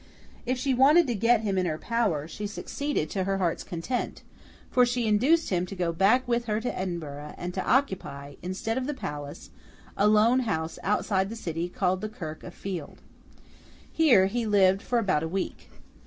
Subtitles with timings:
[0.47, 4.23] If she wanted to get him in her power, she succeeded to her heart's content;
[4.71, 8.79] for she induced him to go back with her to Edinburgh, and to occupy, instead
[8.79, 9.51] of the palace,
[9.95, 12.97] a lone house outside the city called the Kirk of Field.
[13.93, 15.69] Here, he lived for about a week.